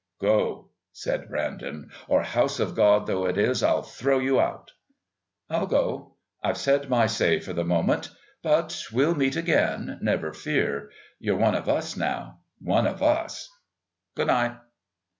"Go," 0.19 0.71
said 0.91 1.29
Brandon, 1.29 1.91
"or, 2.07 2.23
House 2.23 2.59
of 2.59 2.73
God 2.73 3.05
though 3.05 3.31
this 3.31 3.57
is, 3.57 3.61
I'll 3.61 3.83
throw 3.83 4.17
you 4.17 4.39
out." 4.39 4.71
"I'll 5.47 5.67
go. 5.67 6.15
I've 6.43 6.57
said 6.57 6.89
my 6.89 7.05
say 7.05 7.39
for 7.39 7.53
the 7.53 7.63
moment. 7.63 8.09
But 8.41 8.85
we'll 8.91 9.13
meet 9.13 9.35
again, 9.35 9.99
never 10.01 10.33
fear. 10.33 10.89
You're 11.19 11.37
one 11.37 11.53
of 11.53 11.69
us 11.69 11.95
now 11.95 12.39
one 12.59 12.87
of 12.87 13.03
us. 13.03 13.47
Good 14.15 14.25
night." 14.25 14.53